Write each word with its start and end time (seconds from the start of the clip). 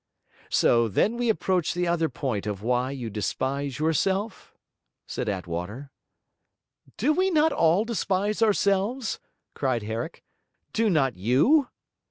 'So 0.49 0.87
then 0.87 1.15
we 1.15 1.29
approach 1.29 1.75
the 1.75 1.87
other 1.87 2.09
point 2.09 2.47
of 2.47 2.63
why 2.63 2.89
you 2.89 3.07
despise 3.07 3.77
yourself?' 3.77 4.51
said 5.05 5.29
Attwater. 5.29 5.91
'Do 6.97 7.13
we 7.13 7.29
not 7.29 7.51
all 7.53 7.85
despise 7.85 8.41
ourselves?' 8.41 9.19
cried 9.53 9.83
Herrick. 9.83 10.23
'Do 10.73 10.89
not 10.89 11.17
you?' 11.17 11.67